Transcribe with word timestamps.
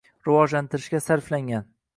rivojlantirishga 0.29 1.03
sarflangan 1.09 1.73